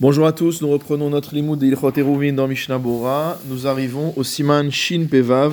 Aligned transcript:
Bonjour 0.00 0.26
à 0.26 0.32
tous, 0.32 0.62
nous 0.62 0.68
reprenons 0.68 1.10
notre 1.10 1.34
limoud 1.34 1.58
d'Ilchot 1.58 1.90
Eruvin 1.98 2.32
dans 2.32 2.46
Mishnah 2.46 2.78
Bora. 2.78 3.36
Nous 3.48 3.66
arrivons 3.66 4.12
au 4.16 4.22
Siman 4.22 4.70
Shin 4.70 5.08
Pevav, 5.10 5.52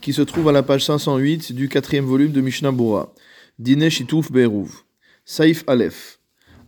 qui 0.00 0.12
se 0.12 0.20
trouve 0.22 0.48
à 0.48 0.52
la 0.52 0.64
page 0.64 0.84
508 0.84 1.52
du 1.52 1.68
quatrième 1.68 2.04
volume 2.04 2.32
de 2.32 2.40
Mishnah 2.40 2.72
Bora. 2.72 3.14
Dine 3.60 3.88
Shitouf 3.88 4.32
Be'eruv. 4.32 4.82
Saif 5.24 5.62
Aleph. 5.68 6.18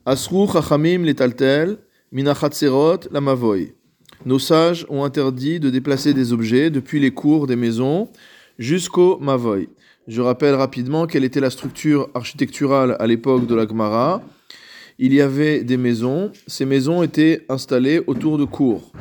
Asru 0.06 0.46
Chachamim 0.52 1.02
Letaltel, 1.02 1.78
Minachatzerot 2.12 3.00
Lamavoy. 3.10 3.74
Nos 4.24 4.38
sages 4.38 4.86
ont 4.88 5.02
interdit 5.02 5.58
de 5.58 5.68
déplacer 5.68 6.14
des 6.14 6.32
objets 6.32 6.70
depuis 6.70 7.00
les 7.00 7.10
cours 7.10 7.48
des 7.48 7.56
maisons 7.56 8.08
jusqu'au 8.56 9.18
Mavoy. 9.18 9.68
Je 10.06 10.20
rappelle 10.20 10.54
rapidement 10.54 11.08
quelle 11.08 11.24
était 11.24 11.40
la 11.40 11.50
structure 11.50 12.08
architecturale 12.14 12.94
à 13.00 13.08
l'époque 13.08 13.48
de 13.48 13.56
la 13.56 13.66
Gemara 13.66 14.22
il 15.02 15.14
y 15.14 15.22
avait 15.22 15.64
des 15.64 15.78
maisons. 15.78 16.30
Ces 16.46 16.66
maisons 16.66 17.02
étaient 17.02 17.46
installées 17.48 18.02
autour 18.06 18.36
de 18.36 18.44
cours. 18.44 18.92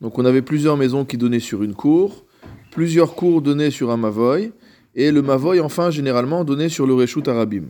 Donc 0.00 0.18
on 0.18 0.24
avait 0.24 0.42
plusieurs 0.42 0.76
maisons 0.76 1.04
qui 1.04 1.16
donnaient 1.16 1.38
sur 1.38 1.62
une 1.62 1.74
cour, 1.74 2.26
plusieurs 2.72 3.14
cours 3.14 3.40
donnaient 3.40 3.70
sur 3.70 3.90
un 3.90 3.96
mavoy, 3.96 4.50
et 4.96 5.12
le 5.12 5.22
mavoy 5.22 5.60
enfin 5.60 5.90
généralement 5.90 6.42
donnait 6.42 6.68
sur 6.68 6.84
le 6.84 6.94
Reshut 6.94 7.28
Arabim. 7.28 7.66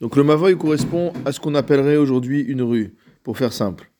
Donc 0.00 0.14
le 0.14 0.22
mavoy 0.22 0.56
correspond 0.56 1.12
à 1.24 1.32
ce 1.32 1.40
qu'on 1.40 1.56
appellerait 1.56 1.96
aujourd'hui 1.96 2.42
une 2.42 2.62
rue, 2.62 2.94
pour 3.24 3.36
faire 3.36 3.52
simple. 3.52 3.90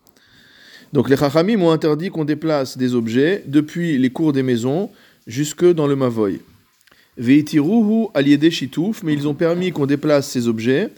Donc 0.93 1.11
les 1.11 1.17
chachamim 1.17 1.61
ont 1.61 1.73
interdit 1.73 2.11
qu'on 2.11 2.25
déplace 2.25 2.79
des 2.79 2.95
objets 2.95 3.43
depuis 3.47 3.99
les 3.99 4.11
cours 4.11 4.33
des 4.33 4.45
maisons 4.45 4.91
jusque 5.27 5.65
dans 5.65 5.89
le 5.89 5.97
mavoy. 5.97 6.41
Veitiruhu 7.17 8.07
aliede 8.15 8.51
shitouf, 8.51 9.03
mais 9.03 9.15
ils 9.15 9.27
ont 9.27 9.35
permis 9.35 9.73
qu'on 9.73 9.87
déplace 9.87 10.31
ces 10.31 10.47
objets 10.47 10.91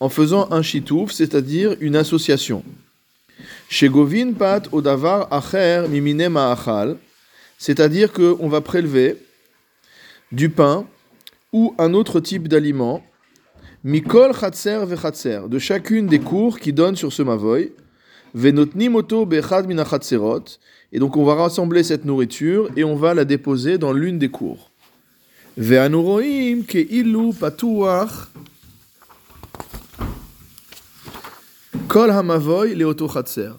en 0.00 0.08
faisant 0.08 0.48
un 0.50 0.62
chitouf, 0.62 1.12
c'est-à-dire 1.12 1.76
une 1.80 1.94
association. 1.94 2.64
Chez 3.68 3.88
Govin 3.88 4.32
pat 4.32 4.68
odavar 4.72 5.28
acher 5.30 5.84
mimine 5.88 6.28
ma'achal, 6.28 6.96
c'est-à-dire 7.58 8.12
qu'on 8.12 8.48
va 8.48 8.62
prélever 8.62 9.18
du 10.32 10.48
pain 10.48 10.86
ou 11.52 11.74
un 11.78 11.92
autre 11.94 12.20
type 12.20 12.48
d'aliment, 12.48 13.02
mikol 13.84 14.34
chatser 14.34 14.84
vechatser, 14.86 15.40
de 15.48 15.58
chacune 15.58 16.06
des 16.06 16.18
cours 16.18 16.58
qui 16.58 16.72
donnent 16.72 16.96
sur 16.96 17.12
ce 17.12 17.22
mavoy, 17.22 17.72
venotni 18.34 18.88
moto 18.88 19.26
bechad 19.26 19.66
minachatserot, 19.66 20.44
et 20.92 20.98
donc 20.98 21.16
on 21.16 21.24
va 21.24 21.34
rassembler 21.34 21.82
cette 21.82 22.04
nourriture 22.04 22.70
et 22.76 22.84
on 22.84 22.96
va 22.96 23.14
la 23.14 23.24
déposer 23.24 23.78
dans 23.78 23.92
l'une 23.92 24.18
des 24.18 24.30
cours. 24.30 24.70
Ve'anuroim 25.56 26.62
ke 26.66 26.78
illu 26.78 27.32
patuach 27.34 28.30
Kol 31.90 32.10
hamavoy 32.12 32.76
leoto 32.76 33.08
chatser. 33.08 33.50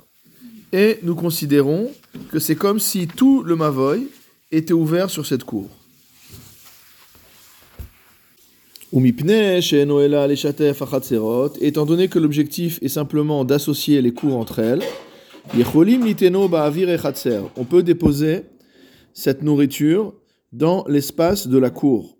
Et 0.71 0.99
nous 1.03 1.15
considérons 1.15 1.91
que 2.31 2.39
c'est 2.39 2.55
comme 2.55 2.79
si 2.79 3.05
tout 3.05 3.43
le 3.43 3.57
mavoy 3.57 4.07
était 4.53 4.71
ouvert 4.71 5.09
sur 5.09 5.25
cette 5.25 5.43
cour. 5.43 5.67
Étant 11.59 11.85
donné 11.85 12.07
que 12.07 12.19
l'objectif 12.19 12.79
est 12.81 12.87
simplement 12.87 13.43
d'associer 13.43 14.01
les 14.01 14.13
cours 14.13 14.37
entre 14.37 14.59
elles, 14.59 14.83
on 17.57 17.65
peut 17.65 17.83
déposer 17.83 18.43
cette 19.13 19.41
nourriture 19.41 20.13
dans 20.53 20.85
l'espace 20.87 21.49
de 21.49 21.57
la 21.57 21.69
cour. 21.69 22.17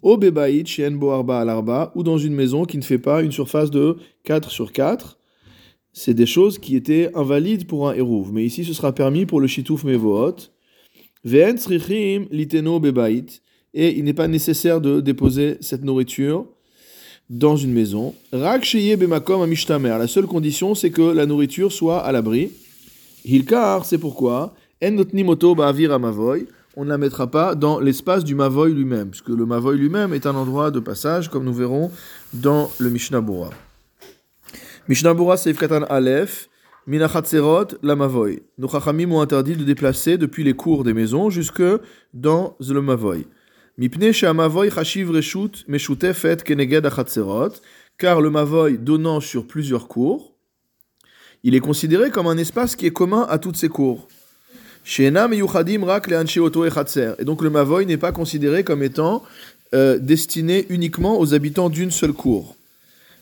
Au 0.00 0.16
ou 0.16 2.02
dans 2.04 2.18
une 2.18 2.34
maison 2.34 2.64
qui 2.66 2.78
ne 2.78 2.82
fait 2.82 2.98
pas 2.98 3.22
une 3.22 3.32
surface 3.32 3.72
de 3.72 3.96
4 4.22 4.48
sur 4.52 4.72
4, 4.72 5.16
c'est 5.92 6.14
des 6.14 6.26
choses 6.26 6.58
qui 6.58 6.76
étaient 6.76 7.10
invalides 7.14 7.66
pour 7.66 7.88
un 7.88 7.94
Hérouv. 7.94 8.32
Mais 8.32 8.44
ici, 8.44 8.64
ce 8.64 8.72
sera 8.72 8.92
permis 8.92 9.26
pour 9.26 9.40
le 9.40 9.46
Shitouf 9.46 9.84
Mevohot. 9.84 10.36
Ve'en 11.24 11.56
liteno. 12.30 12.80
Et 13.72 13.98
il 13.98 14.04
n'est 14.04 14.14
pas 14.14 14.28
nécessaire 14.28 14.80
de 14.80 15.00
déposer 15.00 15.56
cette 15.60 15.84
nourriture 15.84 16.46
dans 17.28 17.56
une 17.56 17.72
maison. 17.72 18.14
Bemakom. 18.32 19.48
La 19.82 20.06
seule 20.06 20.26
condition, 20.26 20.74
c'est 20.74 20.90
que 20.90 21.02
la 21.02 21.26
nourriture 21.26 21.72
soit 21.72 22.00
à 22.00 22.12
l'abri. 22.12 22.50
Hilkar, 23.24 23.84
c'est 23.84 23.98
pourquoi? 23.98 24.54
En 24.82 24.90
notnimoto. 24.92 25.56
On 26.76 26.84
ne 26.84 26.88
la 26.88 26.98
mettra 26.98 27.30
pas 27.30 27.54
dans 27.54 27.80
l'espace 27.80 28.24
du 28.24 28.34
mavoy 28.34 28.72
lui-même, 28.72 29.10
puisque 29.10 29.28
le 29.28 29.44
mavoy 29.44 29.76
lui-même 29.76 30.14
est 30.14 30.26
un 30.26 30.34
endroit 30.36 30.70
de 30.70 30.78
passage, 30.80 31.28
comme 31.28 31.44
nous 31.44 31.52
verrons 31.52 31.90
dans 32.32 32.70
le 32.78 32.90
Mishnah. 32.90 33.20
Mishnah 34.90 35.14
Bura 35.14 35.36
Seif 35.36 35.56
Katan 35.56 35.84
Aleph, 35.88 36.48
Minachatzerot 36.88 37.78
Lamavoy. 37.84 38.42
Nos 38.58 38.66
Chachamim 38.66 39.12
ont 39.12 39.20
interdit 39.20 39.54
de 39.54 39.62
déplacer 39.62 40.18
depuis 40.18 40.42
les 40.42 40.54
cours 40.54 40.82
des 40.82 40.92
maisons 40.92 41.30
jusque 41.30 41.62
dans 42.12 42.56
le 42.58 42.82
Mavoy. 42.82 43.28
Mipne 43.78 44.10
Mavoy 44.34 44.68
Chashiv 44.68 45.12
Reshut 45.12 45.64
Meshutefet 45.68 46.38
Keneged 46.38 46.84
Achatzerot, 46.84 47.52
car 47.98 48.20
le 48.20 48.30
Mavoy 48.30 48.78
donnant 48.78 49.20
sur 49.20 49.46
plusieurs 49.46 49.86
cours, 49.86 50.34
il 51.44 51.54
est 51.54 51.60
considéré 51.60 52.10
comme 52.10 52.26
un 52.26 52.36
espace 52.36 52.74
qui 52.74 52.86
est 52.86 52.92
commun 52.92 53.28
à 53.30 53.38
toutes 53.38 53.58
ces 53.58 53.68
cours. 53.68 54.08
Et 54.98 55.10
donc 55.12 55.44
le 57.42 57.50
Mavoy 57.50 57.86
n'est 57.86 57.96
pas 57.96 58.10
considéré 58.10 58.64
comme 58.64 58.82
étant 58.82 59.22
euh, 59.72 60.00
destiné 60.00 60.66
uniquement 60.68 61.20
aux 61.20 61.32
habitants 61.32 61.70
d'une 61.70 61.92
seule 61.92 62.12
cour. 62.12 62.56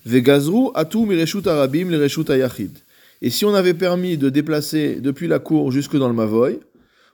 Vegazru 0.09 0.71
arabim 0.75 1.93
ayachid. 1.93 2.79
Et 3.21 3.29
si 3.29 3.45
on 3.45 3.53
avait 3.53 3.75
permis 3.75 4.17
de 4.17 4.31
déplacer 4.31 5.03
depuis 5.03 5.29
la 5.29 5.39
cour 5.39 5.71
jusque 5.71 5.99
dans 5.99 6.09
le 6.09 6.15
Mavoy, 6.15 6.61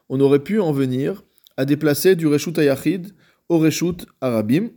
on 0.08 0.20
aurait 0.20 0.44
pu 0.44 0.60
en 0.60 0.70
venir 0.70 1.24
à 1.56 1.64
déplacer 1.64 2.14
du 2.14 2.28
reshut 2.28 2.56
ayachid 2.56 3.12
au 3.48 3.58
reshut 3.58 4.06
arabim. 4.20 4.68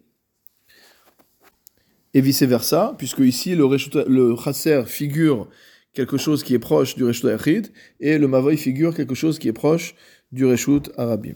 Et 2.15 2.21
vice-versa, 2.21 2.95
puisque 2.97 3.19
ici 3.19 3.53
le, 3.53 3.67
le 4.07 4.35
chasser 4.35 4.81
figure 4.87 5.47
quelque 5.93 6.17
chose 6.17 6.41
qui 6.43 6.55
est 6.55 6.59
proche 6.59 6.95
du 6.95 7.03
reshut 7.03 7.27
ayachid 7.27 7.67
et 7.99 8.17
le 8.17 8.27
Mavoy 8.27 8.57
figure 8.57 8.95
quelque 8.95 9.13
chose 9.13 9.37
qui 9.37 9.47
est 9.47 9.53
proche 9.53 9.93
du 10.31 10.43
reshut 10.43 10.89
arabim. 10.97 11.35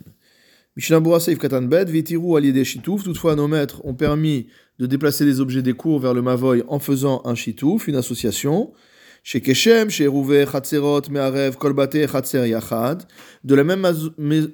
Toutefois, 3.04 3.36
nos 3.36 3.48
maîtres 3.48 3.84
ont 3.84 3.94
permis 3.94 4.46
de 4.78 4.86
déplacer 4.86 5.24
les 5.26 5.40
objets 5.40 5.60
des 5.62 5.74
cours 5.74 6.00
vers 6.00 6.14
le 6.14 6.22
Mavoy 6.22 6.62
en 6.66 6.78
faisant 6.78 7.20
un 7.24 7.34
Shitouf, 7.34 7.88
une 7.88 7.96
association. 7.96 8.72
Chez 9.22 9.40
Keshem, 9.42 9.90
chez 9.90 10.06
Rouvé, 10.06 10.46
Chatzerot, 10.50 11.02
Meharev, 11.10 11.56
Kolbate, 11.56 12.10
Chatzer, 12.10 12.48
Yachad. 12.48 13.06
De 13.44 13.54
la 13.54 13.64
même 13.64 13.86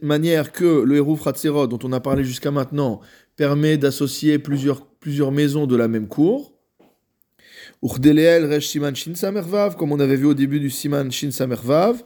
manière 0.02 0.50
que 0.50 0.82
le 0.82 0.96
Hérouf 0.96 1.22
Chatzerot, 1.22 1.68
dont 1.68 1.78
on 1.84 1.92
a 1.92 2.00
parlé 2.00 2.24
jusqu'à 2.24 2.50
maintenant, 2.50 3.00
permet 3.36 3.78
d'associer 3.78 4.40
plusieurs, 4.40 4.86
plusieurs 4.86 5.30
maisons 5.30 5.66
de 5.66 5.76
la 5.76 5.86
même 5.86 6.08
cour. 6.08 6.52
Uchdeleel, 7.82 8.44
Resh 8.44 8.66
Siman 8.66 8.96
Shin 8.96 9.14
Samervav, 9.14 9.76
comme 9.76 9.92
on 9.92 10.00
avait 10.00 10.16
vu 10.16 10.26
au 10.26 10.34
début 10.34 10.58
du 10.58 10.68
Siman 10.68 11.12
Shin 11.12 11.30
Samervav. 11.30 12.02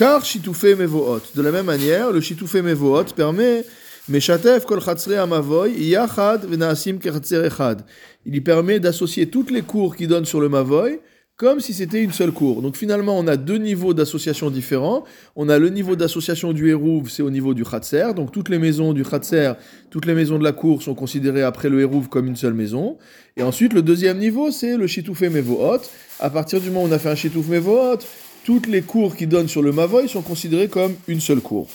Car 0.00 0.24
Shitoufé 0.24 0.76
Mevohot. 0.76 1.20
De 1.34 1.42
la 1.42 1.52
même 1.52 1.66
manière, 1.66 2.10
le 2.10 2.22
Shitoufé 2.22 2.62
Mevohot 2.62 3.04
permet 3.14 3.66
Meshatef 4.08 4.64
Kol 4.64 4.80
Amavoy 5.18 5.72
Yachad 5.72 6.46
Venaasim 6.46 6.98
Echad. 7.04 7.84
Il 8.24 8.34
y 8.34 8.40
permet 8.40 8.80
d'associer 8.80 9.26
toutes 9.28 9.50
les 9.50 9.60
cours 9.60 9.94
qui 9.94 10.06
donnent 10.06 10.24
sur 10.24 10.40
le 10.40 10.48
Mavoy 10.48 11.00
comme 11.36 11.60
si 11.60 11.74
c'était 11.74 12.02
une 12.02 12.12
seule 12.12 12.32
cour. 12.32 12.62
Donc 12.62 12.76
finalement, 12.76 13.18
on 13.18 13.26
a 13.26 13.36
deux 13.36 13.58
niveaux 13.58 13.92
d'association 13.92 14.48
différents. 14.48 15.04
On 15.36 15.50
a 15.50 15.58
le 15.58 15.68
niveau 15.68 15.96
d'association 15.96 16.54
du 16.54 16.70
Hérouv, 16.70 17.10
c'est 17.10 17.22
au 17.22 17.30
niveau 17.30 17.52
du 17.52 17.64
Khatser. 17.64 18.14
Donc 18.16 18.32
toutes 18.32 18.48
les 18.48 18.58
maisons 18.58 18.94
du 18.94 19.04
Khatser, 19.04 19.52
toutes 19.90 20.06
les 20.06 20.14
maisons 20.14 20.38
de 20.38 20.44
la 20.44 20.52
cour 20.52 20.82
sont 20.82 20.94
considérées 20.94 21.42
après 21.42 21.68
le 21.68 21.78
Hérouv 21.80 22.08
comme 22.08 22.26
une 22.26 22.36
seule 22.36 22.54
maison. 22.54 22.96
Et 23.36 23.42
ensuite, 23.42 23.74
le 23.74 23.82
deuxième 23.82 24.16
niveau, 24.16 24.50
c'est 24.50 24.78
le 24.78 24.86
Shitoufé 24.86 25.28
Mevohot. 25.28 25.80
À 26.20 26.30
partir 26.30 26.58
du 26.58 26.68
moment 26.68 26.84
où 26.84 26.88
on 26.88 26.92
a 26.92 26.98
fait 26.98 27.10
un 27.10 27.14
Shitouf 27.14 27.48
Mevohot, 27.48 27.98
toutes 28.44 28.66
les 28.66 28.82
cours 28.82 29.16
qui 29.16 29.26
donnent 29.26 29.48
sur 29.48 29.62
le 29.62 29.72
Mavoy 29.72 30.08
sont 30.08 30.22
considérées 30.22 30.68
comme 30.68 30.94
une 31.08 31.20
seule 31.20 31.40
cour. 31.40 31.68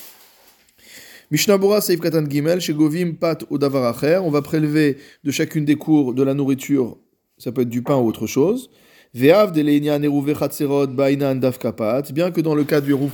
Mishnah 1.30 1.58
Bora 1.58 1.80
Seif 1.80 2.00
Katan 2.00 2.24
Gimel, 2.28 2.60
chez 2.60 2.72
Govim 2.72 3.14
Pat 3.14 3.44
ou 3.50 3.58
Davaracher, 3.58 4.20
on 4.22 4.30
va 4.30 4.42
prélever 4.42 4.98
de 5.24 5.30
chacune 5.30 5.64
des 5.64 5.76
cours 5.76 6.14
de 6.14 6.22
la 6.22 6.34
nourriture, 6.34 6.98
ça 7.36 7.50
peut 7.50 7.62
être 7.62 7.68
du 7.68 7.82
pain 7.82 7.96
ou 7.96 8.06
autre 8.06 8.26
chose. 8.26 8.70
Ve'av 9.14 9.50
de 9.52 10.94
Bainan 10.94 11.34
Dav 11.36 11.58
Kapat, 11.58 12.02
bien 12.12 12.30
que 12.30 12.40
dans 12.40 12.54
le 12.54 12.64
cas 12.64 12.80
du 12.80 12.92
Eruv 12.92 13.12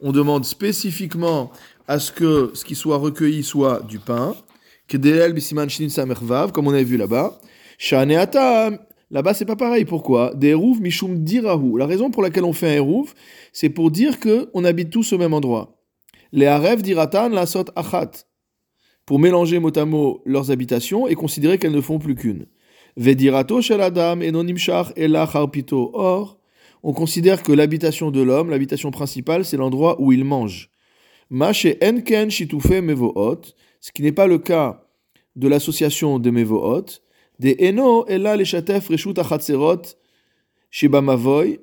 on 0.00 0.12
demande 0.12 0.44
spécifiquement 0.44 1.52
à 1.88 1.98
ce 1.98 2.12
que 2.12 2.50
ce 2.54 2.64
qui 2.64 2.74
soit 2.74 2.96
recueilli 2.96 3.42
soit 3.42 3.82
du 3.88 3.98
pain. 3.98 4.34
Kedeel 4.88 5.32
Bisiman 5.32 5.68
Shinin 5.68 5.88
Samervav, 5.88 6.52
comme 6.52 6.66
on 6.66 6.72
avait 6.72 6.84
vu 6.84 6.96
là-bas. 6.96 7.38
Shaneatam 7.78 8.78
Là-bas, 9.10 9.34
c'est 9.34 9.44
pas 9.44 9.56
pareil. 9.56 9.84
Pourquoi? 9.84 10.34
Des 10.34 10.48
Eruv 10.48 10.80
Mishum 10.80 11.22
Dirahu. 11.22 11.78
La 11.78 11.86
raison 11.86 12.10
pour 12.10 12.22
laquelle 12.22 12.44
on 12.44 12.52
fait 12.52 12.68
un 12.68 12.74
Eruv, 12.76 13.14
c'est 13.52 13.68
pour 13.68 13.90
dire 13.90 14.18
que 14.18 14.50
on 14.52 14.64
habite 14.64 14.90
tous 14.90 15.12
au 15.12 15.18
même 15.18 15.34
endroit. 15.34 15.78
Les 16.32 16.46
Arev 16.46 16.82
Diratan 16.82 17.28
la 17.28 17.46
Sot 17.46 17.66
Achat. 17.76 18.10
Pour 19.04 19.20
mélanger 19.20 19.60
mot 19.60 19.76
à 19.76 19.84
mot 19.84 20.22
leurs 20.26 20.50
habitations 20.50 21.06
et 21.06 21.14
considérer 21.14 21.58
qu'elles 21.58 21.72
ne 21.72 21.80
font 21.80 22.00
plus 22.00 22.16
qu'une. 22.16 22.46
Vedirato 22.96 23.62
Shaladam 23.62 24.22
Enonimshach 24.22 24.92
Ela 24.96 25.22
Harpito. 25.22 25.92
Or, 25.94 26.38
on 26.82 26.92
considère 26.92 27.44
que 27.44 27.52
l'habitation 27.52 28.10
de 28.10 28.20
l'homme, 28.20 28.50
l'habitation 28.50 28.90
principale, 28.90 29.44
c'est 29.44 29.56
l'endroit 29.56 30.00
où 30.00 30.12
il 30.12 30.24
mange. 30.24 30.70
Mache 31.30 31.66
enken 31.82 32.30
shitufe 32.30 32.80
mevohot, 32.80 33.42
ce 33.80 33.92
qui 33.92 34.02
n'est 34.02 34.12
pas 34.12 34.26
le 34.26 34.38
cas 34.38 34.84
de 35.34 35.48
l'association 35.48 36.18
de 36.18 36.30
mevohot, 36.30 36.86
des 37.38 37.56
eno 37.60 38.06
shebamavoy 40.70 41.60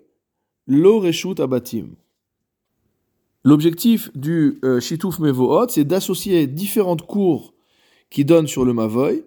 lo. 0.67 1.03
L'objectif 3.45 4.09
du 4.15 4.59
euh, 4.63 4.79
shituf 4.79 5.19
mevohot, 5.19 5.67
c'est 5.67 5.83
d'associer 5.83 6.47
différentes 6.47 7.01
cours 7.01 7.53
qui 8.09 8.23
donnent 8.23 8.47
sur 8.47 8.63
le 8.63 8.71
mavoy, 8.71 9.25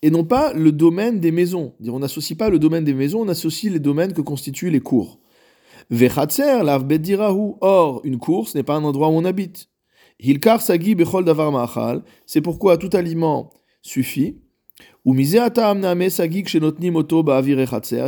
et 0.00 0.10
non 0.10 0.24
pas 0.24 0.54
le 0.54 0.72
domaine 0.72 1.20
des 1.20 1.32
maisons. 1.32 1.74
On 1.86 1.98
n'associe 1.98 2.38
pas 2.38 2.48
le 2.48 2.58
domaine 2.58 2.84
des 2.84 2.94
maisons, 2.94 3.22
on 3.22 3.28
associe 3.28 3.70
les 3.70 3.80
domaines 3.80 4.12
que 4.14 4.20
constituent 4.20 4.70
les 4.70 4.80
cours. 4.80 5.18
Vechatzer. 5.90 6.62
Or, 7.60 8.00
une 8.04 8.18
cour, 8.18 8.48
ce 8.48 8.56
n'est 8.56 8.62
pas 8.62 8.76
un 8.76 8.84
endroit 8.84 9.08
où 9.08 9.12
on 9.12 9.24
habite. 9.24 9.68
Hilkar 10.20 10.60
sagi 10.62 10.94
bechol 10.94 11.24
davar 11.24 11.52
ma'achal. 11.52 12.02
C'est 12.26 12.40
pourquoi 12.40 12.76
tout 12.76 12.90
aliment 12.92 13.50
suffit. 13.82 14.38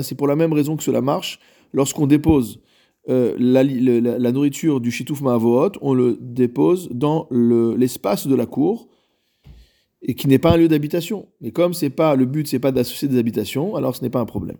C'est 0.02 0.14
pour 0.14 0.26
la 0.26 0.36
même 0.36 0.52
raison 0.52 0.76
que 0.76 0.82
cela 0.82 1.00
marche 1.00 1.40
lorsqu'on 1.72 2.06
dépose 2.06 2.60
euh, 3.08 3.34
la, 3.38 3.62
la, 3.64 4.32
nourriture 4.32 4.80
du 4.80 4.90
shituf 4.90 5.22
ma'avoot, 5.22 5.78
on 5.80 5.94
le 5.94 6.18
dépose 6.20 6.88
dans 6.92 7.26
l'espace 7.30 8.26
de 8.26 8.34
la 8.34 8.46
cour 8.46 8.88
et 10.02 10.14
qui 10.14 10.28
n'est 10.28 10.38
pas 10.38 10.52
un 10.52 10.56
lieu 10.58 10.68
d'habitation. 10.68 11.28
Mais 11.40 11.50
comme 11.50 11.72
c'est 11.72 11.90
pas 11.90 12.14
le 12.14 12.26
but, 12.26 12.46
c'est 12.46 12.58
pas 12.58 12.72
d'associer 12.72 13.08
des 13.08 13.18
habitations, 13.18 13.74
alors 13.76 13.96
ce 13.96 14.02
n'est 14.02 14.10
pas 14.10 14.20
un 14.20 14.26
problème. 14.26 14.58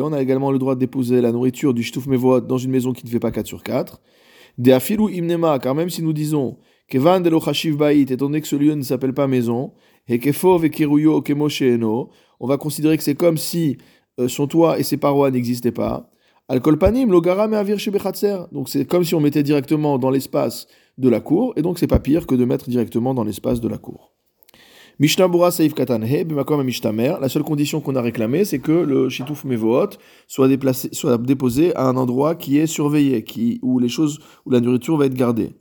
On 0.00 0.12
a 0.12 0.22
également 0.22 0.52
le 0.52 0.58
droit 0.58 0.74
de 0.74 0.80
déposer 0.80 1.20
la 1.20 1.32
nourriture 1.32 1.74
du 1.74 1.82
Shtuf 1.82 2.06
Mevot 2.06 2.40
dans 2.40 2.58
une 2.58 2.70
maison 2.70 2.92
qui 2.92 3.04
ne 3.04 3.10
fait 3.10 3.18
pas 3.18 3.32
4 3.32 3.46
sur 3.46 3.62
4. 3.62 4.00
De 4.58 4.72
Afilu 4.72 5.10
Imnema, 5.12 5.58
car 5.58 5.74
même 5.74 5.90
si 5.90 6.02
nous 6.02 6.12
disons 6.12 6.58
Kevan 6.88 7.20
de 7.20 7.30
Chashiv 7.38 7.76
Bait, 7.76 8.00
étant 8.00 8.16
donné 8.16 8.40
que 8.40 8.46
ce 8.48 8.56
lieu 8.56 8.74
ne 8.74 8.82
s'appelle 8.82 9.14
pas 9.14 9.26
maison, 9.26 9.72
et 10.08 10.18
Kefov 10.18 10.64
et 10.64 10.70
Kiruyo 10.70 11.22
Kemo 11.22 11.48
on 12.40 12.46
va 12.46 12.58
considérer 12.58 12.96
que 12.98 13.04
c'est 13.04 13.14
comme 13.14 13.38
si 13.38 13.78
euh, 14.20 14.28
son 14.28 14.46
toit 14.46 14.78
et 14.78 14.82
ses 14.82 14.96
parois 14.96 15.30
n'existaient 15.30 15.72
pas. 15.72 16.10
Alkolpanim, 16.48 17.10
Logara 17.10 17.48
Meavir 17.48 17.78
Donc 18.50 18.68
c'est 18.68 18.84
comme 18.84 19.04
si 19.04 19.14
on 19.14 19.20
mettait 19.20 19.42
directement 19.42 19.98
dans 19.98 20.10
l'espace 20.10 20.66
de 20.98 21.08
la 21.08 21.20
cour, 21.20 21.54
et 21.56 21.62
donc 21.62 21.78
c'est 21.78 21.86
pas 21.86 22.00
pire 22.00 22.26
que 22.26 22.34
de 22.34 22.44
mettre 22.44 22.68
directement 22.68 23.14
dans 23.14 23.24
l'espace 23.24 23.60
de 23.60 23.68
la 23.68 23.78
cour. 23.78 24.12
Mishnabura 24.98 25.50
Saif 25.50 25.74
Katanhe, 25.74 26.24
Bimakom 26.24 26.62
Mishtamer, 26.62 27.14
la 27.20 27.28
seule 27.28 27.42
condition 27.42 27.80
qu'on 27.80 27.96
a 27.96 28.02
réclamée, 28.02 28.44
c'est 28.44 28.58
que 28.58 28.72
le 28.72 29.08
Shituf 29.08 29.44
Mevohot 29.44 29.90
soit, 30.26 30.48
soit 30.92 31.18
déposé 31.18 31.74
à 31.74 31.88
un 31.88 31.96
endroit 31.96 32.34
qui 32.34 32.58
est 32.58 32.66
surveillé, 32.66 33.24
qui, 33.24 33.58
où 33.62 33.78
les 33.78 33.88
choses, 33.88 34.20
où 34.44 34.50
la 34.50 34.60
nourriture 34.60 34.96
va 34.96 35.06
être 35.06 35.14
gardée. 35.14 35.54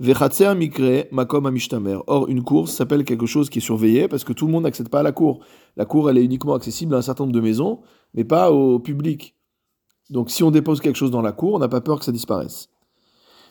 Makom. 0.00 1.56
Or, 2.08 2.28
une 2.28 2.42
cour 2.42 2.68
s'appelle 2.68 3.04
quelque 3.04 3.26
chose 3.26 3.48
qui 3.50 3.58
est 3.58 3.62
surveillé 3.62 4.08
parce 4.08 4.24
que 4.24 4.32
tout 4.32 4.46
le 4.46 4.52
monde 4.52 4.64
n'accède 4.64 4.88
pas 4.88 5.00
à 5.00 5.04
la 5.04 5.12
cour. 5.12 5.44
La 5.76 5.84
cour, 5.84 6.10
elle 6.10 6.18
est 6.18 6.24
uniquement 6.24 6.54
accessible 6.54 6.94
à 6.94 6.98
un 6.98 7.02
certain 7.02 7.22
nombre 7.24 7.34
de 7.34 7.40
maisons, 7.40 7.80
mais 8.14 8.24
pas 8.24 8.50
au 8.50 8.80
public. 8.80 9.36
Donc, 10.10 10.30
si 10.30 10.42
on 10.42 10.50
dépose 10.50 10.80
quelque 10.80 10.96
chose 10.96 11.12
dans 11.12 11.22
la 11.22 11.32
cour, 11.32 11.54
on 11.54 11.58
n'a 11.60 11.68
pas 11.68 11.80
peur 11.80 12.00
que 12.00 12.04
ça 12.04 12.12
disparaisse. 12.12 12.71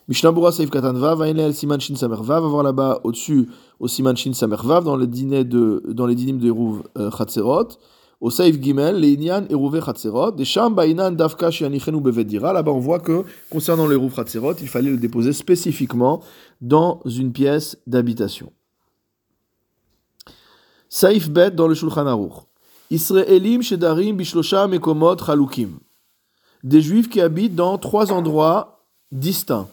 Mishnabura 0.07 0.51
Saif 0.51 0.69
Katan 0.69 0.93
Vav, 0.93 1.21
El 1.21 1.53
Siman 1.53 1.79
Shin 1.79 1.95
Samer 1.95 2.17
Vav, 2.21 2.43
va 2.43 2.49
voir 2.49 2.63
là-bas 2.63 3.01
au-dessus 3.03 3.49
au 3.79 3.87
Siman 3.87 4.15
Shin 4.15 4.33
Samer 4.33 4.57
Vav, 4.63 4.83
dans 4.83 4.95
les 4.95 5.07
dîners 5.07 5.43
de, 5.43 5.83
dans 5.87 6.05
les 6.05 6.15
dynimes 6.15 6.39
de 6.39 6.49
Rouv 6.49 6.83
Chatzerot, 7.17 7.69
au 8.21 8.29
Saif 8.29 8.61
Gimel, 8.61 8.97
les 8.97 9.13
Inyan 9.13 9.45
Erouve 9.49 9.83
Chatzerot, 9.83 10.31
des 10.31 10.45
Sham 10.45 10.75
Bainan 10.75 11.11
Davka 11.11 11.49
Shianichenu 11.49 11.99
Bevedira, 12.01 12.53
là-bas 12.53 12.71
on 12.71 12.79
voit 12.79 12.99
que 12.99 13.23
concernant 13.49 13.87
les 13.87 13.95
Rouv 13.95 14.13
Chatzerot, 14.15 14.53
il 14.61 14.67
fallait 14.67 14.91
le 14.91 14.97
déposer 14.97 15.33
spécifiquement 15.33 16.21
dans 16.61 17.01
une 17.05 17.31
pièce 17.31 17.77
d'habitation. 17.87 18.51
Saif 20.87 21.29
Bet 21.29 21.51
dans 21.51 21.67
le 21.67 21.73
Shulchan 21.73 22.05
Aruch. 22.05 22.43
Israélim 22.91 23.61
Shedarim 23.61 24.17
Bishlosha 24.17 24.67
Mekomot 24.67 25.15
Chalukim. 25.25 25.79
Des 26.63 26.81
Juifs 26.81 27.09
qui 27.09 27.21
habitent 27.21 27.55
dans 27.55 27.77
trois 27.77 28.11
endroits 28.11 28.83
distincts. 29.11 29.67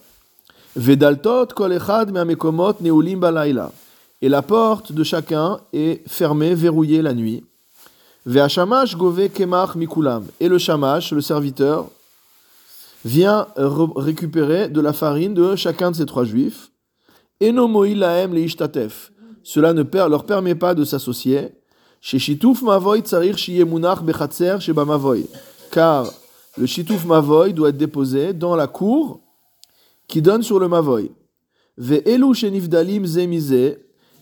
Vedaltot 0.76 1.54
kol 1.54 1.72
echad 1.72 2.10
me'amekomot 2.12 2.80
neulim 2.80 3.20
balayla. 3.20 3.72
Et 4.20 4.28
la 4.28 4.42
porte 4.42 4.92
de 4.92 5.04
chacun 5.04 5.60
est 5.72 6.02
fermée, 6.08 6.54
verrouillée 6.54 7.02
la 7.02 7.14
nuit. 7.14 7.44
Ve'ashamash 8.26 8.96
gove 8.96 9.28
kemach 9.28 9.76
mikulam. 9.76 10.26
Et 10.40 10.48
le 10.48 10.58
shamash, 10.58 11.12
le 11.12 11.20
serviteur, 11.20 11.86
vient 13.04 13.46
récupérer 13.56 14.68
de 14.68 14.80
la 14.80 14.92
farine 14.92 15.34
de 15.34 15.56
chacun 15.56 15.92
de 15.92 15.96
ces 15.96 16.06
trois 16.06 16.24
juifs. 16.24 16.70
Eno 17.40 17.84
laem 17.84 18.34
leishtatef. 18.34 19.12
Cela 19.44 19.72
ne 19.72 19.84
leur 20.08 20.24
permet 20.24 20.56
pas 20.56 20.74
de 20.74 20.84
s'associer. 20.84 21.52
Chez 22.00 22.18
Shituf 22.18 22.62
Mavoy 22.62 23.00
Tsarir 23.00 23.38
Shiyemunach 23.38 24.02
Bechatzer 24.02 24.60
Sheba 24.60 24.84
Mavoy. 24.84 25.26
Car 25.70 26.06
le 26.56 26.66
Shituf 26.66 27.04
Mavoy 27.04 27.52
doit 27.52 27.70
être 27.70 27.76
déposé 27.76 28.32
dans 28.32 28.56
la 28.56 28.66
cour 28.66 29.20
qui 30.08 30.22
donne 30.22 30.42
sur 30.42 30.58
le 30.58 30.68
Mavoy. 30.68 31.12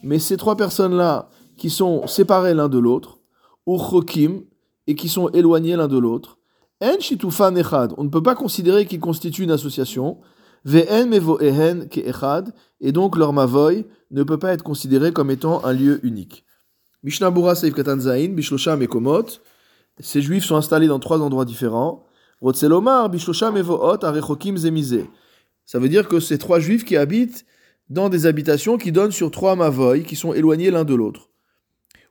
Mais 0.02 0.18
ces 0.18 0.36
trois 0.36 0.56
personnes-là 0.56 1.30
qui 1.56 1.70
sont 1.70 2.06
séparées 2.06 2.52
l'un 2.54 2.68
de 2.68 2.78
l'autre, 2.78 3.18
ou 3.64 3.80
et 4.86 4.94
qui 4.94 5.08
sont 5.08 5.28
éloignés 5.30 5.76
l'un 5.76 5.88
de 5.88 5.98
l'autre, 5.98 6.38
en 6.82 6.98
on 7.96 8.04
ne 8.04 8.08
peut 8.08 8.22
pas 8.22 8.34
considérer 8.34 8.84
qu'ils 8.84 9.00
constituent 9.00 9.44
une 9.44 9.50
association, 9.50 10.18
ve'en 10.66 11.06
mevo 11.06 11.38
ehen 11.40 11.88
ke 11.88 12.00
echad, 12.00 12.52
et 12.80 12.92
donc 12.92 13.16
leur 13.16 13.32
Mavoy 13.32 13.86
ne 14.10 14.22
peut 14.24 14.38
pas 14.38 14.52
être 14.52 14.64
considéré 14.64 15.12
comme 15.12 15.30
étant 15.30 15.64
un 15.64 15.72
lieu 15.72 16.04
unique. 16.04 16.44
Seif 17.08 17.72
Katan 17.72 18.00
Zain, 18.00 18.28
Bishlosha 18.30 18.76
Mekomot, 18.76 19.40
ces 20.00 20.20
juifs 20.20 20.44
sont 20.44 20.56
installés 20.56 20.88
dans 20.88 20.98
trois 20.98 21.22
endroits 21.22 21.44
différents. 21.44 22.04
Rotzelomar, 22.42 23.08
Bishlosha 23.08 23.46
Arechokim. 24.02 24.56
Ça 25.66 25.78
veut 25.78 25.88
dire 25.88 26.08
que 26.08 26.20
c'est 26.20 26.38
trois 26.38 26.60
juifs 26.60 26.84
qui 26.84 26.96
habitent 26.96 27.44
dans 27.90 28.08
des 28.08 28.26
habitations 28.26 28.78
qui 28.78 28.92
donnent 28.92 29.12
sur 29.12 29.30
trois 29.30 29.56
mavoy, 29.56 30.04
qui 30.04 30.16
sont 30.16 30.32
éloignés 30.32 30.70
l'un 30.70 30.84
de 30.84 30.94
l'autre. 30.94 31.30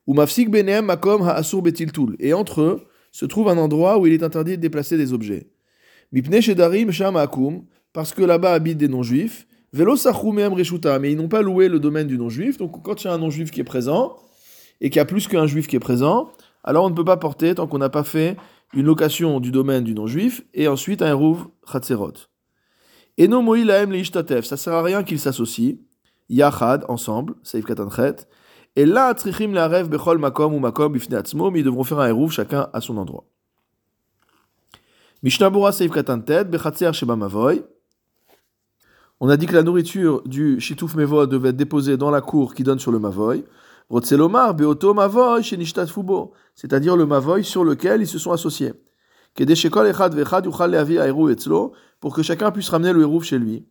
Ou 0.07 0.13
benem 0.13 0.85
makom 0.85 1.23
ha'asur 1.23 1.61
betiltul. 1.61 2.15
Et 2.19 2.33
entre 2.33 2.61
eux 2.61 2.87
se 3.11 3.25
trouve 3.25 3.49
un 3.49 3.57
endroit 3.57 3.97
où 3.97 4.05
il 4.07 4.13
est 4.13 4.23
interdit 4.23 4.57
de 4.57 4.61
déplacer 4.61 4.97
des 4.97 5.13
objets. 5.13 5.49
Mipne 6.11 6.41
shedarim 6.41 6.91
sham 6.91 7.15
akum, 7.15 7.63
parce 7.93 8.13
que 8.13 8.21
là-bas 8.21 8.53
habitent 8.53 8.77
des 8.77 8.87
non-juifs. 8.87 9.47
Velo 9.73 9.95
reshuta, 9.95 10.99
mais 10.99 11.11
ils 11.11 11.17
n'ont 11.17 11.27
pas 11.27 11.41
loué 11.41 11.67
le 11.67 11.79
domaine 11.79 12.07
du 12.07 12.17
non-juif. 12.17 12.57
Donc 12.57 12.83
quand 12.83 13.03
il 13.03 13.07
y 13.07 13.09
a 13.09 13.13
un 13.13 13.17
non-juif 13.17 13.51
qui 13.51 13.61
est 13.61 13.65
présent, 13.65 14.17
et 14.81 14.89
qu'il 14.89 14.97
y 14.97 15.01
a 15.01 15.05
plus 15.05 15.27
qu'un 15.27 15.47
juif 15.47 15.67
qui 15.67 15.75
est 15.75 15.79
présent, 15.79 16.29
alors 16.63 16.85
on 16.85 16.89
ne 16.89 16.95
peut 16.95 17.05
pas 17.05 17.17
porter 17.17 17.55
tant 17.55 17.67
qu'on 17.67 17.77
n'a 17.77 17.89
pas 17.89 18.03
fait 18.03 18.35
une 18.73 18.85
location 18.85 19.39
du 19.39 19.51
domaine 19.51 19.83
du 19.83 19.93
non-juif, 19.93 20.43
et 20.53 20.67
ensuite 20.67 21.01
un 21.01 21.13
rouv 21.13 21.47
chatzerot. 21.71 22.13
Et 23.17 23.27
non 23.27 23.53
laem 23.53 23.91
leishtatef, 23.91 24.45
ça 24.45 24.57
sert 24.57 24.73
à 24.73 24.83
rien 24.83 25.03
qu'ils 25.03 25.19
s'associent. 25.19 25.77
Yachad, 26.29 26.85
ensemble, 26.89 27.35
Saif 27.43 27.65
Katanchet. 27.65 28.27
Et 28.75 28.85
là, 28.85 29.13
trichim 29.13 29.53
la 29.53 29.83
bechol 29.83 30.17
makom 30.17 30.53
ou 30.53 30.59
makom 30.59 30.91
bifne 30.91 31.21
mais 31.51 31.59
ils 31.59 31.63
devront 31.63 31.83
faire 31.83 31.99
un 31.99 32.07
hérouf 32.07 32.33
chacun 32.33 32.67
à 32.73 32.81
son 32.81 32.97
endroit. 32.97 33.23
Mishnabura 35.23 35.71
Saif 35.71 35.91
Katantet, 35.91 36.45
bechatzer 36.45 36.91
sheba 36.93 37.15
mavoy. 37.15 37.63
On 39.21 39.29
a 39.29 39.37
dit 39.37 39.45
que 39.45 39.53
la 39.53 39.63
nourriture 39.63 40.21
du 40.25 40.59
shituf 40.59 40.95
mevo 40.95 41.25
devait 41.25 41.49
être 41.49 41.55
déposée 41.55 41.95
dans 41.95 42.11
la 42.11 42.19
cour 42.19 42.53
qui 42.53 42.63
donne 42.63 42.79
sur 42.79 42.91
le 42.91 42.99
mavoy. 42.99 43.45
Rotzelomar 43.89 44.53
beoto 44.53 44.93
mavoy 44.93 45.41
shenishtat 45.41 45.87
fubo, 45.87 46.33
c'est-à-dire 46.53 46.97
le 46.97 47.05
mavoy 47.05 47.45
sur 47.45 47.63
lequel 47.63 48.01
ils 48.01 48.07
se 48.07 48.19
sont 48.19 48.33
associés 48.33 48.73
pour 51.99 52.13
que 52.15 52.21
chacun 52.23 52.51
puisse 52.51 52.69
ramener 52.69 52.93
le 52.93 53.01
hérouf 53.01 53.23
chez 53.23 53.37
lui. 53.37 53.65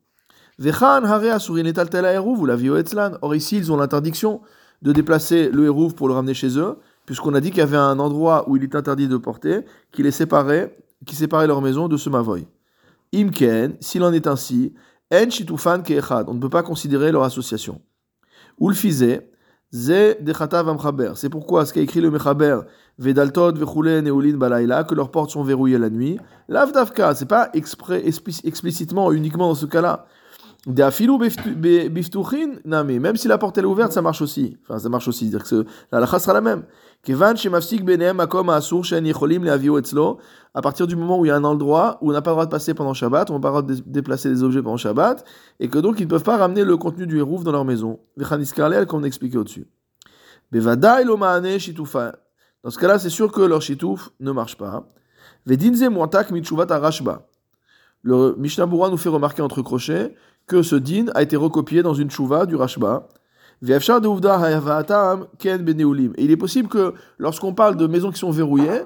Or 3.23 3.35
ici, 3.35 3.57
ils 3.57 3.73
ont 3.73 3.77
l'interdiction 3.77 4.41
de 4.83 4.93
déplacer 4.93 5.49
le 5.49 5.65
hérouf 5.65 5.95
pour 5.95 6.09
le 6.09 6.15
ramener 6.15 6.35
chez 6.35 6.59
eux, 6.59 6.77
puisqu'on 7.07 7.35
a 7.35 7.41
dit 7.41 7.51
qu'il 7.51 7.59
y 7.59 7.63
avait 7.63 7.77
un 7.77 7.99
endroit 7.99 8.49
où 8.49 8.57
il 8.57 8.63
est 8.63 8.75
interdit 8.75 9.09
de 9.09 9.17
porter, 9.17 9.61
qui 9.93 10.03
les 10.03 10.11
séparait, 10.11 10.77
qui 11.07 11.17
séparait 11.17 11.47
leur 11.47 11.61
maison 11.63 11.89
de 11.89 11.97
ce 11.97 12.11
mavoy. 12.11 12.47
Imken, 13.15 13.77
s'il 13.81 14.03
en 14.03 14.13
est 14.13 14.27
ainsi, 14.27 14.75
on 15.11 15.15
ne 15.17 16.41
peut 16.41 16.51
pas 16.51 16.63
considérer 16.63 17.13
leur 17.13 17.23
association. 17.23 17.81
Ulfize, 18.61 19.23
c'est 19.77 21.29
pourquoi 21.31 21.67
ce 21.67 21.73
qu'a 21.73 21.81
écrit 21.81 22.01
le 22.01 22.09
Mechaber, 22.09 22.61
Vedaltot, 22.99 23.55
Vechulen 23.55 24.07
et 24.07 24.33
Balaila, 24.33 24.85
que 24.85 24.95
leurs 24.95 25.11
portes 25.11 25.31
sont 25.31 25.43
verrouillées 25.43 25.79
la 25.79 25.91
nuit. 25.91 26.21
Lavdavka, 26.49 27.13
c'est 27.17 27.27
pas 27.27 27.51
exprès, 27.55 28.05
explicitement, 28.07 29.11
uniquement 29.11 29.49
dans 29.49 29.57
ce 29.57 29.67
cas-là. 29.67 30.07
Même 30.67 30.91
si 33.17 33.29
la 33.29 33.37
porte 33.37 33.59
est 33.59 33.65
ouverte, 33.65 33.93
ça 33.93 34.01
marche 34.01 34.23
aussi. 34.23 34.57
Enfin, 34.63 34.79
ça 34.79 34.89
marche 34.89 35.07
aussi. 35.09 35.29
C'est-à-dire 35.29 35.47
que 35.47 35.67
la 35.93 35.99
halakha 35.99 36.19
sera 36.19 36.33
la 36.33 36.41
même. 36.41 36.63
À 40.55 40.63
partir 40.63 40.87
du 40.87 40.97
moment 40.97 41.19
où 41.19 41.27
il 41.27 41.29
y 41.29 41.31
a 41.31 41.37
un 41.37 41.45
endroit 41.45 41.99
où 42.01 42.09
on 42.09 42.13
n'a 42.13 42.23
pas 42.23 42.31
le 42.31 42.35
droit 42.35 42.47
de 42.47 42.51
passer 42.51 42.73
pendant 42.73 42.95
Shabbat, 42.95 43.31
on 43.31 43.35
n'a 43.35 43.41
pas 43.41 43.49
le 43.49 43.53
droit 43.53 43.63
de 43.63 43.75
déplacer 43.85 44.31
des 44.31 44.43
objets 44.43 44.63
pendant 44.63 44.79
Shabbat, 44.79 45.23
et 45.61 45.69
que 45.69 45.79
donc 45.79 46.01
ils 46.01 46.05
ne 46.05 46.09
peuvent 46.09 46.25
pas 46.25 46.39
ramener 46.39 46.65
le 46.65 46.79
contenu 46.79 47.07
du 47.07 47.19
hérouf 47.19 47.45
dans 47.45 47.53
leur 47.53 47.67
maison. 47.67 48.01
Comme 48.19 49.01
on 49.01 49.05
expliquait 49.05 49.37
au-dessus. 49.37 49.67
Dans 50.51 50.63
ce 52.71 52.79
cas-là, 52.79 52.99
c'est 52.99 53.11
sûr 53.11 53.31
que 53.31 53.43
leur 53.43 53.61
shitouf 53.61 54.13
ne 54.19 54.33
marche 54.33 54.57
pas. 54.57 54.91
Le 58.07 58.35
Mishnah 58.39 58.67
nous 58.67 58.97
fait 58.97 59.09
remarquer 59.11 59.43
entre 59.43 59.61
crochets 59.61 60.15
que 60.47 60.63
ce 60.63 60.77
din 60.77 61.07
a 61.15 61.23
été 61.23 61.37
recopié 61.37 61.83
dans 61.83 61.95
une 61.95 62.11
chouva 62.11 62.47
du 62.47 62.57
Rashba. 62.57 63.09
Et 63.63 63.73
il 66.19 66.31
est 66.31 66.37
possible 66.37 66.69
que 66.69 66.95
lorsqu'on 67.19 67.55
parle 67.55 67.77
de 67.77 67.87
maisons 67.87 68.11
qui 68.11 68.19
sont 68.19 68.31
verrouillées, 68.31 68.83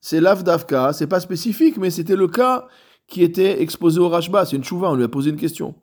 c'est 0.00 0.20
l'avdavka, 0.20 0.92
c'est 0.92 1.06
pas 1.06 1.20
spécifique, 1.20 1.78
mais 1.78 1.90
c'était 1.90 2.16
le 2.16 2.28
cas 2.28 2.66
qui 3.06 3.22
était 3.22 3.62
exposé 3.62 4.00
au 4.00 4.08
Rashba. 4.08 4.44
C'est 4.44 4.56
une 4.56 4.64
chouva, 4.64 4.90
on 4.90 4.96
lui 4.96 5.04
a 5.04 5.08
posé 5.08 5.30
une 5.30 5.36
question. 5.36 5.74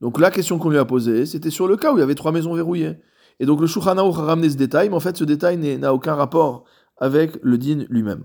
Donc 0.00 0.18
la 0.18 0.30
question 0.32 0.58
qu'on 0.58 0.70
lui 0.70 0.78
a 0.78 0.84
posée, 0.84 1.26
c'était 1.26 1.50
sur 1.50 1.68
le 1.68 1.76
cas 1.76 1.92
où 1.92 1.96
il 1.96 2.00
y 2.00 2.02
avait 2.02 2.16
trois 2.16 2.32
maisons 2.32 2.54
verrouillées. 2.54 2.96
Et 3.38 3.46
donc 3.46 3.60
le 3.60 3.66
Shulchan 3.66 3.98
a 3.98 4.10
ramené 4.10 4.50
ce 4.50 4.56
détail, 4.56 4.88
mais 4.88 4.96
en 4.96 5.00
fait 5.00 5.16
ce 5.16 5.24
détail 5.24 5.56
n'a 5.78 5.94
aucun 5.94 6.14
rapport 6.14 6.64
avec 6.98 7.38
le 7.42 7.58
din 7.58 7.84
lui-même. 7.88 8.24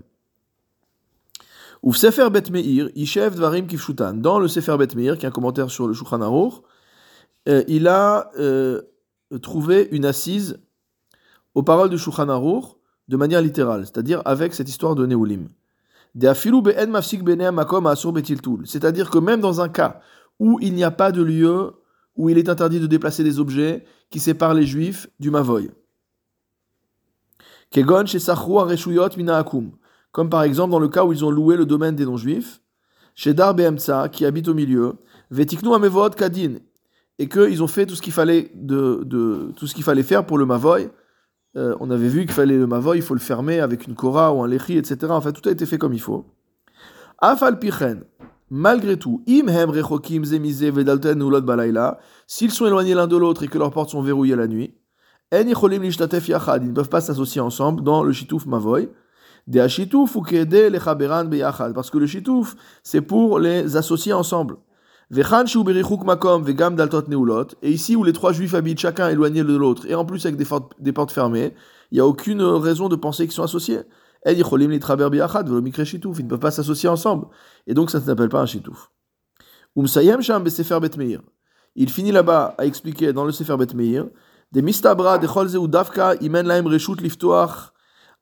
Ou 1.88 1.94
Sefer 1.94 2.28
Bet 2.28 2.50
Meir, 2.50 2.90
Ishev 2.94 3.34
Dvarim 3.34 3.66
Kifshutan. 3.66 4.12
Dans 4.12 4.38
le 4.38 4.46
Sefer 4.46 4.76
Bet 4.76 4.94
Meir, 4.94 5.16
qui 5.16 5.24
est 5.24 5.28
un 5.28 5.32
commentaire 5.32 5.70
sur 5.70 5.88
le 5.88 5.94
Shulchan 5.94 6.20
Aruch, 6.20 6.52
euh, 7.48 7.64
il 7.66 7.88
a 7.88 8.30
euh, 8.38 8.82
trouvé 9.40 9.88
une 9.90 10.04
assise 10.04 10.60
aux 11.54 11.62
paroles 11.62 11.88
du 11.88 11.96
Shulchan 11.96 12.28
Aruch 12.28 12.66
de 13.08 13.16
manière 13.16 13.40
littérale, 13.40 13.86
c'est-à-dire 13.86 14.20
avec 14.26 14.52
cette 14.52 14.68
histoire 14.68 14.96
de 14.96 15.06
Neulim. 15.06 15.48
C'est-à-dire 16.14 19.08
que 19.08 19.18
même 19.18 19.40
dans 19.40 19.62
un 19.62 19.70
cas 19.70 20.02
où 20.38 20.58
il 20.60 20.74
n'y 20.74 20.84
a 20.84 20.90
pas 20.90 21.10
de 21.10 21.22
lieu 21.22 21.72
où 22.16 22.28
il 22.28 22.36
est 22.36 22.50
interdit 22.50 22.80
de 22.80 22.86
déplacer 22.86 23.24
des 23.24 23.40
objets 23.40 23.86
qui 24.10 24.20
séparent 24.20 24.52
les 24.52 24.66
juifs 24.66 25.06
du 25.20 25.30
Mavoy. 25.30 25.70
Kegon 27.70 28.04
chez 28.04 28.18
comme 30.12 30.30
par 30.30 30.42
exemple 30.42 30.70
dans 30.70 30.78
le 30.78 30.88
cas 30.88 31.04
où 31.04 31.12
ils 31.12 31.24
ont 31.24 31.30
loué 31.30 31.56
le 31.56 31.66
domaine 31.66 31.94
des 31.94 32.04
non-juifs, 32.04 32.60
chez 33.14 33.34
Dar 33.34 33.54
qui 34.12 34.24
habite 34.24 34.48
au 34.48 34.54
milieu, 34.54 34.94
Vetiknu 35.30 35.74
Amevod 35.74 36.14
Kadin, 36.14 36.58
et 37.18 37.28
qu'ils 37.28 37.62
ont 37.62 37.66
fait 37.66 37.84
tout 37.84 37.96
ce 37.96 38.02
qu'il 38.02 38.12
fallait, 38.12 38.50
de, 38.54 39.52
tout 39.56 39.66
ce 39.66 39.74
qu'il 39.74 39.82
fallait 39.82 40.02
faire 40.02 40.24
pour 40.24 40.38
le 40.38 40.46
Mavoy. 40.46 40.88
Euh, 41.56 41.74
on 41.80 41.90
avait 41.90 42.08
vu 42.08 42.20
qu'il 42.20 42.30
fallait 42.30 42.56
le 42.56 42.66
Mavoy, 42.66 42.98
il 42.98 43.02
faut 43.02 43.14
le 43.14 43.20
fermer 43.20 43.58
avec 43.60 43.86
une 43.86 43.94
Kora 43.94 44.32
ou 44.32 44.42
un 44.42 44.48
Lechi, 44.48 44.76
etc. 44.76 45.10
En 45.10 45.20
fait, 45.20 45.32
tout 45.32 45.48
a 45.48 45.52
été 45.52 45.66
fait 45.66 45.78
comme 45.78 45.94
il 45.94 46.00
faut. 46.00 46.26
Afal 47.18 47.58
Pichen, 47.58 48.04
malgré 48.50 48.96
tout, 48.96 49.24
Imhem 49.26 49.70
Rechokim 49.70 50.24
Zemize 50.24 50.62
Vedalten 50.62 51.20
Ulot 51.20 51.40
Balayla, 51.40 51.98
s'ils 52.28 52.52
sont 52.52 52.66
éloignés 52.66 52.94
l'un 52.94 53.08
de 53.08 53.16
l'autre 53.16 53.42
et 53.42 53.48
que 53.48 53.58
leurs 53.58 53.72
portes 53.72 53.90
sont 53.90 54.02
verrouillées 54.02 54.36
la 54.36 54.46
nuit, 54.46 54.74
En 55.32 55.38
ils 55.40 55.48
ne 55.48 56.72
peuvent 56.72 56.88
pas 56.88 57.00
s'associer 57.00 57.40
ensemble 57.40 57.82
dans 57.82 58.04
le 58.04 58.12
Shitouf 58.12 58.46
Mavoy. 58.46 58.88
Parce 59.50 59.76
que 61.90 61.98
le 61.98 62.06
Shitouf, 62.06 62.54
c'est 62.82 63.00
pour 63.00 63.38
les 63.38 63.76
associer 63.76 64.12
ensemble. 64.12 64.56
Et 65.10 65.22
ici 67.70 67.96
où 67.96 68.04
les 68.04 68.12
trois 68.12 68.32
juifs 68.32 68.52
habitent 68.52 68.78
chacun 68.78 69.08
éloigné 69.08 69.42
de 69.42 69.56
l'autre, 69.56 69.86
et 69.86 69.94
en 69.94 70.04
plus 70.04 70.26
avec 70.26 70.36
des, 70.36 70.92
portes 70.92 71.12
fermées, 71.12 71.54
il 71.90 71.94
n'y 71.94 72.00
a 72.00 72.06
aucune 72.06 72.42
raison 72.42 72.90
de 72.90 72.96
penser 72.96 73.24
qu'ils 73.24 73.32
sont 73.32 73.42
associés. 73.42 73.80
Ils 74.26 74.36
ne 74.36 74.42
peuvent 76.28 76.38
pas 76.38 76.50
s'associer 76.50 76.90
ensemble. 76.90 77.28
Et 77.66 77.72
donc 77.72 77.90
ça 77.90 78.00
ne 78.00 78.04
s'appelle 78.04 78.28
pas 78.28 78.42
un 78.42 78.46
Shitouf. 78.46 78.90
Meir. 80.98 81.22
Il 81.74 81.88
finit 81.88 82.12
là-bas 82.12 82.54
à 82.58 82.66
expliquer 82.66 83.14
dans 83.14 83.24
le 83.24 83.32
Sefer 83.32 83.56
Bet 83.56 83.74
Meir. 83.74 84.08
Des 84.52 84.60
mistabra 84.60 85.16
de 85.18 85.26
Cholze 85.26 85.56
ou 85.56 85.68
Davka, 85.68 86.16
Imen 86.20 86.46
Laim 86.46 86.68
Reshut 86.68 87.00
Liftoach 87.00 87.72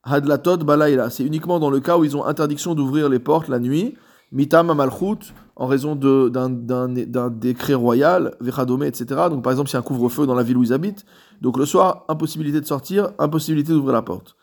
Hadlatot 0.03 0.57
Balaïla. 0.57 1.09
C'est 1.09 1.23
uniquement 1.23 1.59
dans 1.59 1.69
le 1.69 1.79
cas 1.79 1.97
où 1.97 2.03
ils 2.03 2.15
ont 2.15 2.25
interdiction 2.25 2.75
d'ouvrir 2.75 3.09
les 3.09 3.19
portes 3.19 3.47
la 3.47 3.59
nuit, 3.59 3.95
Mitam 4.31 4.69
Amalchut, 4.69 5.33
en 5.55 5.67
raison 5.67 5.95
d'un 5.95 7.29
décret 7.29 7.73
royal, 7.73 8.35
Vechadome, 8.39 8.83
etc. 8.83 9.05
Donc 9.29 9.43
par 9.43 9.51
exemple, 9.51 9.69
s'il 9.69 9.75
y 9.75 9.77
a 9.77 9.79
un 9.79 9.83
couvre-feu 9.83 10.25
dans 10.25 10.35
la 10.35 10.43
ville 10.43 10.57
où 10.57 10.63
ils 10.63 10.73
habitent, 10.73 11.05
donc 11.41 11.57
le 11.57 11.65
soir, 11.65 12.05
impossibilité 12.07 12.61
de 12.61 12.65
sortir, 12.65 13.11
impossibilité 13.19 13.71
d'ouvrir 13.71 13.93
la 13.93 14.01
porte. 14.01 14.35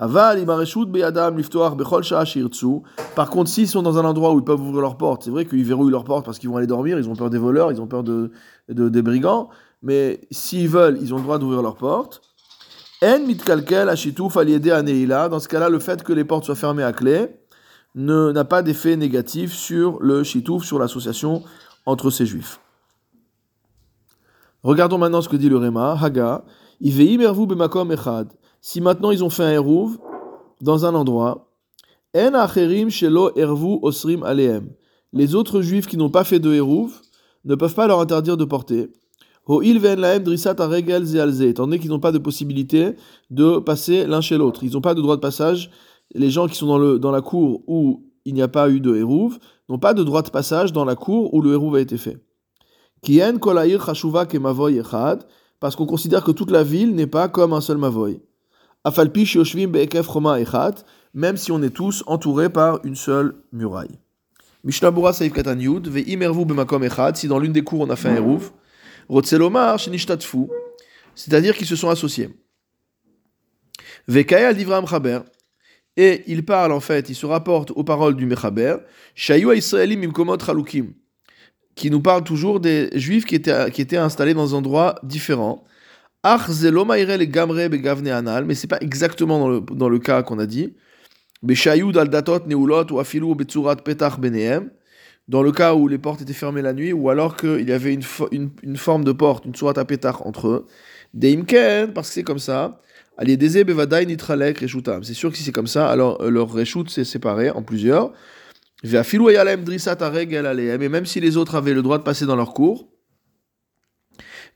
Aval, 0.00 0.44
Beyadam, 0.86 1.36
Liftoar, 1.36 1.74
Bechol 1.74 2.04
Par 3.16 3.30
contre, 3.30 3.50
s'ils 3.50 3.66
sont 3.66 3.82
dans 3.82 3.98
un 3.98 4.04
endroit 4.04 4.32
où 4.32 4.38
ils 4.38 4.44
peuvent 4.44 4.60
ouvrir 4.60 4.80
leurs 4.80 4.96
portes, 4.96 5.24
c'est 5.24 5.30
vrai 5.30 5.44
qu'ils 5.44 5.64
verrouillent 5.64 5.90
leurs 5.90 6.04
portes 6.04 6.24
parce 6.24 6.38
qu'ils 6.38 6.48
vont 6.48 6.56
aller 6.56 6.68
dormir, 6.68 6.98
ils 6.98 7.08
ont 7.08 7.16
peur 7.16 7.30
des 7.30 7.38
voleurs, 7.38 7.72
ils 7.72 7.80
ont 7.80 7.88
peur 7.88 8.04
de, 8.04 8.30
des 8.68 9.02
brigands, 9.02 9.48
mais 9.82 10.20
s'ils 10.30 10.68
veulent, 10.68 10.98
ils 11.00 11.12
ont 11.14 11.16
le 11.16 11.24
droit 11.24 11.38
d'ouvrir 11.38 11.62
leurs 11.62 11.76
portes. 11.76 12.22
En 13.00 13.20
mitkalkel 13.20 13.88
ashitouf 13.88 14.36
aliédé 14.36 14.72
aneila. 14.72 15.28
Dans 15.28 15.38
ce 15.38 15.48
cas-là, 15.48 15.68
le 15.68 15.78
fait 15.78 16.02
que 16.02 16.12
les 16.12 16.24
portes 16.24 16.44
soient 16.44 16.56
fermées 16.56 16.82
à 16.82 16.92
clé 16.92 17.28
n'a 17.94 18.44
pas 18.44 18.62
d'effet 18.62 18.96
négatif 18.96 19.52
sur 19.52 20.00
le 20.00 20.24
shitouf, 20.24 20.64
sur 20.64 20.78
l'association 20.78 21.42
entre 21.86 22.10
ces 22.10 22.26
juifs. 22.26 22.60
Regardons 24.64 24.98
maintenant 24.98 25.22
ce 25.22 25.28
que 25.28 25.36
dit 25.36 25.48
le 25.48 25.58
Réma. 25.58 25.96
Haga. 26.00 26.44
bemakom 26.80 27.92
echad. 27.92 28.32
Si 28.60 28.80
maintenant 28.80 29.12
ils 29.12 29.22
ont 29.22 29.30
fait 29.30 29.44
un 29.44 29.52
eruv 29.52 29.98
dans 30.60 30.84
un 30.84 30.94
endroit, 30.94 31.52
en 32.16 32.34
acherim 32.34 32.90
shelo 32.90 33.30
ervu 33.36 33.78
osrim 33.82 34.24
aleem. 34.24 34.70
Les 35.12 35.36
autres 35.36 35.62
juifs 35.62 35.86
qui 35.86 35.96
n'ont 35.96 36.10
pas 36.10 36.24
fait 36.24 36.40
de 36.40 36.52
eruv 36.52 36.90
ne 37.44 37.54
peuvent 37.54 37.74
pas 37.74 37.86
leur 37.86 38.00
interdire 38.00 38.36
de 38.36 38.44
porter 38.44 38.90
étant 41.46 41.64
donné 41.64 41.78
qu'ils 41.78 41.90
n'ont 41.90 42.00
pas 42.00 42.12
de 42.12 42.18
possibilité 42.18 42.94
de 43.30 43.58
passer 43.58 44.06
l'un 44.06 44.20
chez 44.20 44.36
l'autre. 44.36 44.62
Ils 44.62 44.72
n'ont 44.72 44.80
pas 44.80 44.94
de 44.94 45.00
droit 45.00 45.16
de 45.16 45.20
passage. 45.20 45.70
Les 46.14 46.30
gens 46.30 46.48
qui 46.48 46.56
sont 46.56 46.66
dans, 46.66 46.78
le, 46.78 46.98
dans 46.98 47.10
la 47.10 47.22
cour 47.22 47.62
où 47.66 48.04
il 48.24 48.34
n'y 48.34 48.42
a 48.42 48.48
pas 48.48 48.68
eu 48.68 48.80
de 48.80 48.94
hérouv 48.94 49.38
n'ont 49.68 49.78
pas 49.78 49.94
de 49.94 50.02
droit 50.02 50.22
de 50.22 50.30
passage 50.30 50.72
dans 50.72 50.84
la 50.84 50.96
cour 50.96 51.32
où 51.34 51.40
le 51.40 51.52
hérouv 51.52 51.76
a 51.76 51.80
été 51.80 51.96
fait. 51.96 52.18
Kien 53.02 53.38
kolaïr 53.38 53.84
chashuva 53.84 54.26
ke 54.26 54.38
mavoy 54.38 54.78
echad, 54.78 55.24
parce 55.60 55.76
qu'on 55.76 55.86
considère 55.86 56.24
que 56.24 56.32
toute 56.32 56.50
la 56.50 56.62
ville 56.62 56.94
n'est 56.94 57.06
pas 57.06 57.28
comme 57.28 57.52
un 57.52 57.60
seul 57.60 57.78
mavoy. 57.78 58.20
Afalpi 58.84 59.26
roma 60.06 60.40
echad, 60.40 60.74
même 61.14 61.36
si 61.36 61.52
on 61.52 61.62
est 61.62 61.70
tous 61.70 62.02
entourés 62.06 62.50
par 62.50 62.80
une 62.84 62.96
seule 62.96 63.34
muraille. 63.52 63.98
Mishnabura 64.64 65.12
saif 65.12 65.32
katan 65.32 65.58
yud, 65.58 65.88
ve'imervu 65.88 66.44
bemakom 66.44 66.82
echad, 66.82 67.16
si 67.16 67.28
dans 67.28 67.38
l'une 67.38 67.52
des 67.52 67.62
cours 67.62 67.80
on 67.80 67.90
a 67.90 67.96
fait 67.96 68.08
un 68.08 68.16
hérouv, 68.16 68.50
Rotzelomar 69.08 69.78
c'est-à-dire 71.14 71.56
qu'ils 71.56 71.66
se 71.66 71.76
sont 71.76 71.88
associés. 71.88 72.30
Vekaya 74.06 74.54
d'Ivram 74.54 74.86
Chaber, 74.86 75.20
et 75.96 76.22
il 76.28 76.44
parle 76.44 76.72
en 76.72 76.80
fait, 76.80 77.08
il 77.08 77.14
se 77.14 77.26
rapporte 77.26 77.72
aux 77.72 77.82
paroles 77.82 78.14
du 78.14 78.24
Mechaber, 78.24 78.76
Shayu 79.16 79.52
Israelim 79.56 80.04
Imkomot 80.04 80.38
Chalukim, 80.38 80.92
qui 81.74 81.90
nous 81.90 82.00
parle 82.00 82.22
toujours 82.22 82.60
des 82.60 82.88
juifs 82.94 83.24
qui 83.24 83.34
étaient, 83.34 83.96
installés 83.96 84.34
dans 84.34 84.54
un 84.54 84.58
endroit 84.58 84.94
différent. 85.02 85.64
Ach 86.22 86.48
Gamre 86.50 87.68
Begavne 87.68 88.08
Anal, 88.08 88.44
mais 88.44 88.54
c'est 88.54 88.68
pas 88.68 88.78
exactement 88.80 89.40
dans 89.40 89.48
le, 89.48 89.60
dans 89.60 89.88
le 89.88 89.98
cas 89.98 90.22
qu'on 90.22 90.38
a 90.38 90.46
dit. 90.46 90.74
Beshayu 91.42 91.92
Dal 91.92 92.08
Datot 92.08 92.46
Neulot 92.46 92.86
ou 92.90 93.34
Petach 93.34 94.18
Benehem 94.18 94.70
dans 95.28 95.42
le 95.42 95.52
cas 95.52 95.74
où 95.74 95.88
les 95.88 95.98
portes 95.98 96.22
étaient 96.22 96.32
fermées 96.32 96.62
la 96.62 96.72
nuit, 96.72 96.92
ou 96.92 97.10
alors 97.10 97.36
qu'il 97.36 97.68
y 97.68 97.72
avait 97.72 97.92
une, 97.92 98.02
forme 98.76 99.04
de 99.04 99.12
porte, 99.12 99.44
une 99.44 99.54
sourate 99.54 99.76
à 99.76 99.84
pétard 99.84 100.26
entre 100.26 100.48
eux. 100.48 100.66
Deimken, 101.12 101.92
parce 101.92 102.08
que 102.08 102.14
c'est 102.14 102.22
comme 102.22 102.38
ça. 102.38 102.80
C'est 103.18 105.14
sûr 105.14 105.30
que 105.30 105.36
si 105.36 105.42
c'est 105.42 105.52
comme 105.52 105.66
ça, 105.66 105.90
alors 105.90 106.22
euh, 106.22 106.30
leur 106.30 106.50
reshut 106.50 106.88
s'est 106.88 107.04
séparé 107.04 107.50
en 107.50 107.62
plusieurs. 107.62 108.12
Et 108.84 108.88
même 110.88 111.06
si 111.06 111.20
les 111.20 111.36
autres 111.36 111.56
avaient 111.56 111.74
le 111.74 111.82
droit 111.82 111.98
de 111.98 112.04
passer 112.04 112.26
dans 112.26 112.36
leur 112.36 112.54
cours, 112.54 112.88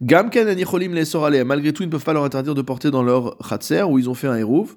malgré 0.01 1.73
tout, 1.73 1.83
ils 1.83 1.87
ne 1.87 1.91
peuvent 1.91 2.05
pas 2.05 2.13
leur 2.13 2.25
interdire 2.25 2.55
de 2.55 2.63
porter 2.63 2.91
dans 2.91 3.03
leur 3.03 3.37
khatser 3.39 3.83
où 3.83 3.99
ils 3.99 4.09
ont 4.09 4.15
fait 4.15 4.29
un 4.29 4.37
hérouv. 4.37 4.77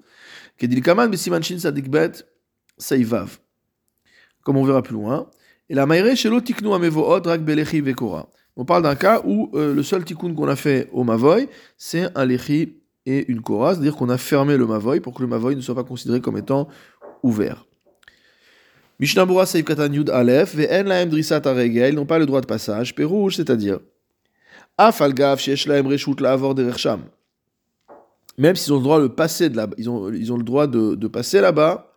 Comme 4.43 4.57
on 4.57 4.63
verra 4.63 4.81
plus 4.81 4.93
loin. 4.93 5.29
Et 5.69 5.73
la 5.73 5.85
maïre 5.85 6.15
chez 6.15 6.29
l'otiknu 6.29 6.73
amevood 6.73 7.25
rak 7.25 7.41
belechi 7.41 7.81
vekora. 7.81 8.27
On 8.57 8.65
parle 8.65 8.83
d'un 8.83 8.95
cas 8.95 9.21
où 9.25 9.49
euh, 9.53 9.73
le 9.73 9.83
seul 9.83 10.05
tikkun 10.05 10.33
qu'on 10.33 10.47
a 10.47 10.55
fait 10.55 10.89
au 10.93 11.03
mavoy, 11.03 11.49
c'est 11.77 12.07
un 12.15 12.25
lechi 12.25 12.77
et 13.05 13.29
une 13.29 13.41
kora, 13.41 13.73
c'est-à-dire 13.73 13.95
qu'on 13.95 14.09
a 14.09 14.17
fermé 14.17 14.57
le 14.57 14.65
mavoy 14.65 14.99
pour 14.99 15.13
que 15.13 15.21
le 15.21 15.27
mavoy 15.27 15.55
ne 15.55 15.61
soit 15.61 15.75
pas 15.75 15.83
considéré 15.83 16.21
comme 16.21 16.37
étant 16.37 16.67
ouvert. 17.21 17.65
Mishnabura 18.99 19.45
Saïf 19.45 19.65
Katan 19.65 19.91
Yud 19.91 20.09
Ve'en 20.09 20.83
laem 20.83 21.09
drisat 21.09 21.41
ils 21.43 21.95
n'ont 21.95 22.05
pas 22.05 22.17
le 22.17 22.25
droit 22.25 22.39
de 22.39 22.45
passage, 22.45 22.95
Pérouge, 22.95 23.35
c'est-à-dire, 23.35 23.79
Afalgav 24.77 25.39
shesh 25.39 25.67
laem 25.67 25.87
reshut 25.87 26.21
la'avor 26.21 26.55
derer 26.55 26.77
sham. 26.77 27.01
Même 28.37 28.55
s'ils 28.55 28.71
ont 28.71 28.77
le 28.77 28.83
droit 28.83 29.01
de 29.01 29.07
passer 29.07 29.49
de 29.49 29.57
là 29.57 29.67
ils 29.77 29.89
ont, 29.89 30.07
le 30.07 30.43
droit 30.43 30.67
de 30.67 31.07
passer 31.07 31.41
là-bas, 31.41 31.94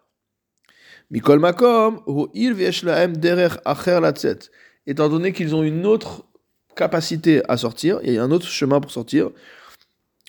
Mikol 1.11 1.39
makom, 1.39 2.01
derer 2.05 3.57
acher. 3.65 4.39
Étant 4.87 5.09
donné 5.09 5.33
qu'ils 5.33 5.55
ont 5.55 5.63
une 5.63 5.87
autre 5.87 6.25
capacité 6.77 7.43
à 7.49 7.57
sortir, 7.57 8.01
il 8.05 8.13
y 8.13 8.19
a 8.19 8.23
un 8.23 8.31
autre 8.31 8.47
chemin 8.47 8.81
pour 8.81 8.91
sortir, 8.91 9.31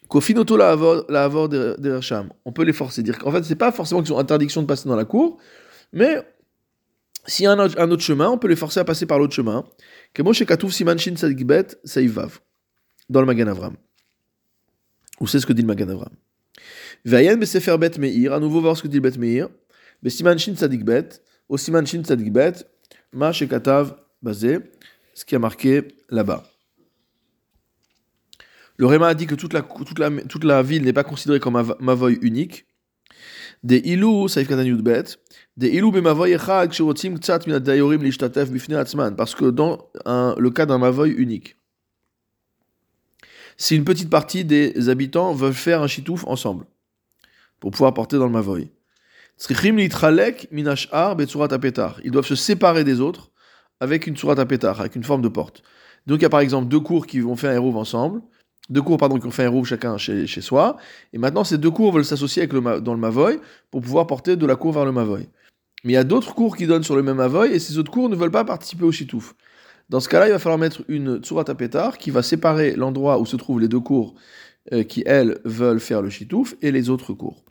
Kofinoto 0.10 0.58
la'avor 0.58 1.50
derer 1.50 2.02
sham. 2.02 2.30
On 2.44 2.52
peut 2.52 2.64
les 2.64 2.74
forcer. 2.74 3.04
Dire 3.04 3.20
qu'en 3.20 3.32
fait, 3.32 3.44
c'est 3.44 3.56
pas 3.56 3.72
forcément 3.72 4.02
qu'ils 4.02 4.14
ont 4.14 4.20
interdiction 4.20 4.62
de 4.62 4.68
passer 4.68 4.90
dans 4.90 4.96
la 4.96 5.06
cour, 5.06 5.38
mais 5.94 6.18
s'il 7.28 7.46
y 7.46 7.48
a 7.48 7.52
un 7.52 7.60
autre, 7.92 8.02
chemin, 8.02 8.30
on 8.30 8.38
peut 8.38 8.48
les 8.48 8.56
forcer 8.56 8.80
à 8.80 8.86
passer 8.86 9.06
par 9.06 9.20
l'autre 9.20 9.36
chemin. 9.36 9.64
Kemoshe 10.14 10.44
Katouf 10.46 10.74
Simanshin 10.74 11.16
Sadikbet 11.16 11.68
Saivav. 11.84 12.40
Dans 13.08 13.22
le 13.22 13.28
Magan 13.28 13.48
Avram. 13.48 13.76
Ou 15.20 15.28
c'est 15.28 15.40
ce 15.40 15.46
que 15.46 15.54
dit 15.54 15.62
le 15.62 15.68
Magan 15.68 15.90
Avram. 15.90 16.14
Vayen 17.06 17.38
Besefer 17.38 17.78
Bet 17.78 18.00
Meir. 18.00 18.34
À 18.34 18.40
nouveau 18.40 18.62
voir 18.62 18.76
ce 18.76 18.84
que 18.84 18.88
dit 18.88 18.98
le 18.98 19.02
Bet 19.02 19.18
Meir. 19.20 19.50
Besimanshin 20.02 20.56
Sadikbet. 20.56 21.22
Au 21.48 21.58
Simanshin 21.58 22.04
Sadikbet. 22.04 22.54
Ma 23.12 23.32
Shekatav 23.32 23.96
Bazé. 24.22 24.60
Ce 25.14 25.26
qui 25.26 25.36
a 25.36 25.40
marqué 25.40 25.88
là-bas. 26.10 26.44
Le 28.80 28.86
Réma 28.86 29.08
a 29.10 29.14
dit 29.14 29.28
que 29.28 29.36
toute 29.36 29.52
la, 29.52 29.62
toute 29.62 30.00
la, 30.00 30.10
toute 30.10 30.46
la 30.46 30.64
ville 30.64 30.84
n'est 30.84 30.94
pas 30.94 31.04
considérée 31.04 31.42
comme 31.42 31.58
un 31.58 31.66
mavoy 31.82 32.18
unique. 32.22 32.66
Des 33.62 33.80
ilou, 33.80 34.30
saif 34.30 34.48
des 34.48 35.68
ilou 35.68 35.92
min 35.92 37.60
dayorim 37.60 38.00
bifne 38.00 38.76
atzman, 38.76 39.16
parce 39.18 39.36
que 39.36 39.50
dans 39.50 39.90
le 40.06 40.50
cas 40.50 40.66
d'un 40.66 40.78
mavoy 40.78 41.10
unique, 41.10 41.58
si 43.58 43.76
une 43.76 43.84
petite 43.84 44.10
partie 44.10 44.46
des 44.46 44.88
habitants 44.88 45.34
veulent 45.34 45.54
faire 45.54 45.82
un 45.82 45.88
chitouf 45.88 46.24
ensemble, 46.26 46.66
pour 47.60 47.72
pouvoir 47.72 47.94
porter 47.94 48.18
dans 48.18 48.28
le 48.28 48.32
mavoy, 48.32 48.72
ils 52.04 52.12
doivent 52.12 52.26
se 52.26 52.36
séparer 52.36 52.84
des 52.84 53.00
autres 53.00 53.32
avec 53.80 54.06
une 54.06 54.18
surat 54.18 54.38
apetar, 54.38 54.82
avec 54.82 54.96
une 54.96 55.04
forme 55.04 55.22
de 55.22 55.30
porte. 55.30 55.64
Donc 56.08 56.20
il 56.20 56.24
y 56.24 56.26
a 56.26 56.30
par 56.30 56.42
exemple 56.42 56.68
deux 56.68 56.82
cours 56.82 57.08
qui 57.08 57.22
vont 57.22 57.36
faire 57.36 57.52
un 57.52 57.56
hérouve 57.56 57.78
ensemble, 57.78 58.22
deux 58.70 58.82
cours 58.82 58.98
pardon, 58.98 59.18
qui 59.18 59.26
ont 59.26 59.32
fait 59.32 59.46
un 59.46 59.50
roux 59.50 59.64
chacun 59.64 59.98
chez, 59.98 60.28
chez, 60.28 60.42
soi. 60.42 60.78
Et 61.14 61.18
maintenant, 61.18 61.44
ces 61.44 61.58
deux 61.58 61.72
cours 61.72 61.92
veulent 61.92 62.06
s'associer 62.06 62.44
avec 62.44 62.54
le, 62.54 62.82
dans 62.82 62.94
le 62.94 63.00
Mavoy 63.00 63.40
pour 63.72 63.82
pouvoir 63.82 64.08
porter 64.08 64.36
de 64.36 64.46
la 64.46 64.56
cour 64.56 64.74
vers 64.74 64.86
le 64.86 64.92
Mavoy. 64.92 65.28
Mais 65.84 65.94
il 65.94 65.96
y 65.96 65.98
a 65.98 66.04
d'autres 66.04 66.36
cours 66.36 66.58
qui 66.58 66.68
donnent 66.68 66.84
sur 66.84 66.96
le 66.96 67.04
même 67.04 67.18
Mavoy 67.18 67.54
et 67.54 67.60
ces 67.60 67.78
autres 67.78 67.92
cours 67.92 68.10
ne 68.10 68.16
veulent 68.16 68.32
pas 68.32 68.44
participer 68.44 68.84
au 68.84 68.92
Chitouf. 68.92 69.36
Dans 69.88 70.00
ce 70.00 70.10
cas-là, 70.10 70.28
il 70.28 70.32
va 70.32 70.40
falloir 70.40 70.60
mettre 70.60 70.84
une 70.88 71.18
Tsurat 71.18 71.46
Pétar 71.46 71.98
qui 71.98 72.12
va 72.12 72.22
séparer 72.22 72.76
l'endroit 72.76 73.20
où 73.20 73.26
se 73.26 73.38
trouvent 73.38 73.60
les 73.60 73.70
deux 73.70 73.80
cours 73.80 74.14
euh, 74.74 74.84
qui, 74.84 75.02
elles, 75.06 75.40
veulent 75.46 75.80
faire 75.80 76.02
le 76.02 76.10
Chitouf 76.10 76.56
et 76.62 76.72
les 76.72 76.90
autres 76.90 77.14
cours. 77.14 77.44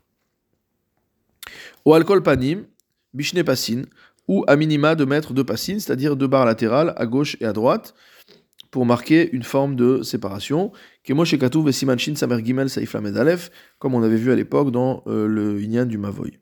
Au 1.88 1.95
alcool 1.95 2.23
panim, 2.23 2.66
bishne 3.14 3.42
passin, 3.42 3.85
ou 4.26 4.45
à 4.47 4.57
minima 4.57 4.95
de 4.95 5.07
mettre 5.07 5.33
deux 5.33 5.42
passines, 5.42 5.80
c'est-à-dire 5.80 6.16
deux 6.16 6.26
barres 6.26 6.45
latérales 6.45 6.92
à 6.99 7.07
gauche 7.07 7.38
et 7.40 7.47
à 7.47 7.54
droite, 7.54 7.95
pour 8.71 8.85
marquer 8.85 9.30
une 9.33 9.42
forme 9.42 9.75
de 9.75 10.02
séparation. 10.02 10.71
Kemoshe 11.02 11.35
Simanchin 11.71 12.14
Samer 12.14 12.45
Gimel 12.45 12.68
Saif 12.68 12.95
Alef, 12.95 13.50
comme 13.78 13.95
on 13.95 14.02
avait 14.02 14.18
vu 14.18 14.30
à 14.30 14.35
l'époque 14.35 14.71
dans 14.71 15.02
euh, 15.07 15.26
le 15.26 15.62
Inyan 15.62 15.87
du 15.87 15.97
Mavoy. 15.97 16.38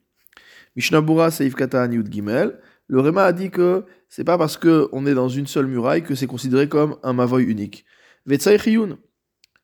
Mishnabura 0.75 1.31
Saif 1.31 1.55
Kata 1.55 1.89
Gimel. 1.89 2.59
Le 2.89 2.99
Réma 2.99 3.23
a 3.23 3.33
dit 3.33 3.53
que 3.53 3.85
c'est 4.09 4.25
pas 4.25 4.39
parce 4.39 4.57
qu'on 4.57 5.07
est 5.07 5.15
dans 5.15 5.29
une 5.29 5.47
seule 5.47 5.69
muraille 5.69 6.03
que 6.03 6.17
c'est 6.17 6.27
considéré 6.27 6.69
comme 6.69 6.97
un 7.05 7.13
Mavoy 7.13 7.45
unique. 7.45 7.85
Vetsaïchiyun. 8.27 8.99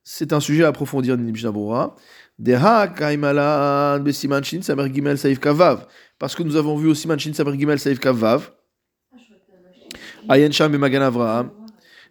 C'est 0.04 0.32
un 0.32 0.40
sujet 0.40 0.62
à 0.62 0.68
approfondir 0.68 1.16
dans 1.16 1.24
Mishnabura. 1.24 1.96
Deha 2.38 2.88
Kaimalan 2.88 4.04
Samer 4.12 4.92
Gimel 4.92 5.18
Saif 5.18 5.38
Kavav. 5.38 5.86
Parce 6.18 6.34
que 6.34 6.42
nous 6.42 6.56
avons 6.56 6.76
vu 6.76 6.88
aussi 6.88 7.06
Manchin 7.08 7.32
Samer 7.32 7.58
Gimel 7.58 7.78
Saif 7.78 7.98
Kavav. 7.98 8.50
Ayen 10.28 10.50
Sham 10.50 10.76
Magan 10.76 11.02
Avraham 11.02 11.50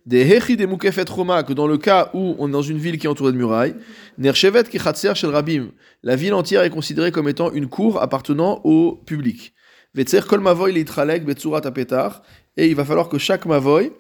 des 0.06 0.22
Hechi 0.22 0.58
des 0.58 0.68
Mukefet 0.68 1.06
Roma, 1.10 1.44
dans 1.44 1.68
le 1.68 1.78
cas 1.78 2.10
où 2.14 2.36
on 2.40 2.48
est 2.48 2.52
dans 2.52 2.62
une 2.62 2.78
ville 2.78 2.98
qui 2.98 3.06
est 3.06 3.10
entourée 3.10 3.32
de 3.32 3.38
murailles, 3.38 3.76
Nerchevet 4.18 4.64
Kichatser 4.64 5.14
Shel 5.16 5.30
Rabim, 5.30 5.72
la 6.04 6.16
ville 6.16 6.34
entière 6.34 6.64
est 6.64 6.70
considérée 6.70 7.12
comme 7.12 7.30
étant 7.30 7.52
une 7.52 7.68
cour 7.68 8.02
appartenant 8.02 8.62
au 8.64 8.96
public. 9.06 9.54
Vetser 9.94 10.22
Kol 10.28 10.40
Mavoy 10.40 10.72
Litralek 10.72 11.26
Betsurat 11.26 11.66
Apetar, 11.66 12.24
et 12.58 12.68
il 12.68 12.76
va 12.76 12.86
falloir 12.86 13.10
que 13.10 13.18
chaque 13.18 13.46
Mavoy 13.46 13.92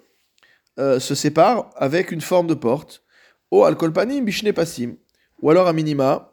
euh, 0.79 0.99
se 0.99 1.13
sépare 1.15 1.69
avec 1.75 2.11
une 2.11 2.21
forme 2.21 2.47
de 2.47 2.53
porte. 2.53 3.03
O 3.51 3.65
Alkolpanim 3.65 4.23
Bishne 4.23 4.53
Pasim, 4.53 4.95
ou 5.41 5.49
alors 5.49 5.67
à 5.67 5.73
minima, 5.73 6.31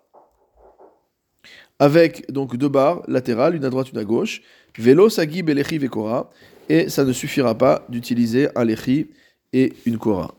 avec 1.78 2.30
donc 2.30 2.56
deux 2.56 2.68
barres 2.68 3.02
latérales, 3.08 3.54
une 3.54 3.64
à 3.64 3.70
droite, 3.70 3.90
une 3.92 3.98
à 3.98 4.04
gauche. 4.04 4.42
Velo 4.76 5.08
Sagi 5.08 5.42
Belechi 5.42 5.78
Vekora, 5.78 6.30
et 6.68 6.88
ça 6.88 7.04
ne 7.04 7.12
suffira 7.12 7.56
pas 7.56 7.84
d'utiliser 7.88 8.48
un 8.54 8.64
lechi 8.64 9.10
et 9.52 9.72
une 9.86 9.98
Korah. 9.98 10.37